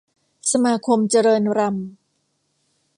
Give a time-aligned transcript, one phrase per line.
[0.51, 1.89] สมาคมเจริญรัมย์